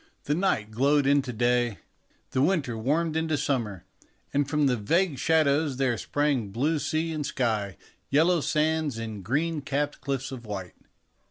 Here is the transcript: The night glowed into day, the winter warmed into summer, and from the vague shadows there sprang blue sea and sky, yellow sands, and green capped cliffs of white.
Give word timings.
The 0.23 0.33
night 0.33 0.71
glowed 0.71 1.05
into 1.05 1.31
day, 1.31 1.77
the 2.31 2.41
winter 2.41 2.75
warmed 2.75 3.15
into 3.15 3.37
summer, 3.37 3.85
and 4.33 4.49
from 4.49 4.65
the 4.65 4.75
vague 4.75 5.19
shadows 5.19 5.77
there 5.77 5.95
sprang 5.95 6.47
blue 6.49 6.79
sea 6.79 7.11
and 7.13 7.23
sky, 7.23 7.77
yellow 8.09 8.41
sands, 8.41 8.97
and 8.97 9.23
green 9.23 9.61
capped 9.61 10.01
cliffs 10.01 10.31
of 10.31 10.43
white. 10.43 10.73